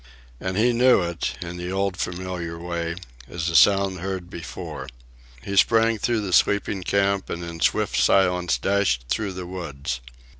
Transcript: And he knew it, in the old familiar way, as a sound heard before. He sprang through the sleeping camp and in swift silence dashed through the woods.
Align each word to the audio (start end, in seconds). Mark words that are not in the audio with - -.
And 0.39 0.57
he 0.57 0.73
knew 0.73 1.03
it, 1.03 1.35
in 1.43 1.57
the 1.57 1.71
old 1.71 1.95
familiar 1.95 2.57
way, 2.57 2.95
as 3.27 3.51
a 3.51 3.55
sound 3.55 3.99
heard 3.99 4.31
before. 4.31 4.87
He 5.43 5.55
sprang 5.55 5.99
through 5.99 6.21
the 6.21 6.33
sleeping 6.33 6.81
camp 6.81 7.29
and 7.29 7.43
in 7.43 7.59
swift 7.59 7.97
silence 7.97 8.57
dashed 8.57 9.05
through 9.09 9.33
the 9.33 9.45
woods. 9.45 9.99